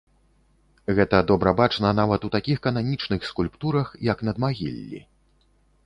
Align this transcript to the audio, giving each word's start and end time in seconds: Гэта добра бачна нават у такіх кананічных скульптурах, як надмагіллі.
Гэта 0.99 1.19
добра 1.33 1.53
бачна 1.59 1.91
нават 2.01 2.25
у 2.29 2.33
такіх 2.39 2.57
кананічных 2.65 3.21
скульптурах, 3.31 3.87
як 4.13 4.17
надмагіллі. 4.31 5.09